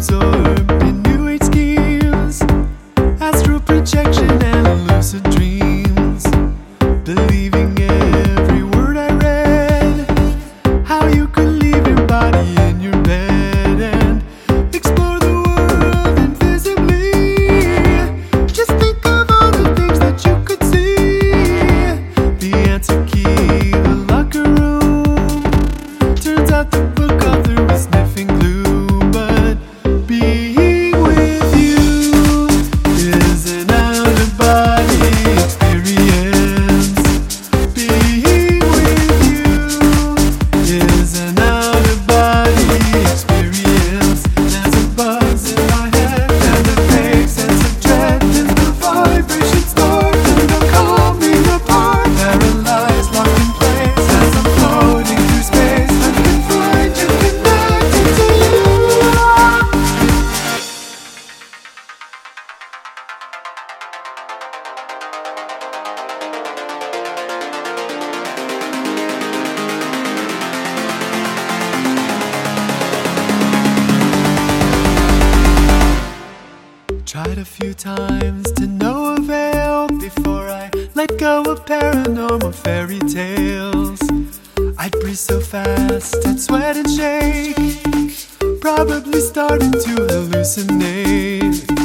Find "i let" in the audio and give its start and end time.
80.48-81.18